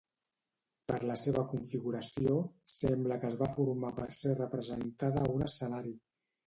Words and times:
Per 0.91 0.95
la 1.09 1.17
seva 1.23 1.43
configuració 1.51 2.39
sembla 2.79 3.21
que 3.23 3.31
es 3.33 3.39
va 3.45 3.53
formar 3.59 3.93
per 4.01 4.11
ser 4.25 4.35
representada 4.43 5.27
a 5.29 5.35
un 5.39 5.51
escenari. 5.53 5.99